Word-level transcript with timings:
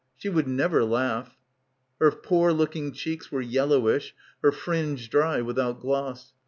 She 0.17 0.29
would 0.29 0.47
never 0.47 0.83
laugh. 0.83 1.37
Her 1.99 2.09
poor 2.09 2.51
looking 2.53 2.91
cheeks 2.91 3.31
were 3.31 3.39
yellowish, 3.39 4.15
her 4.41 4.51
fringe 4.51 5.11
dry, 5.11 5.41
without 5.41 5.79
gloss. 5.79 6.33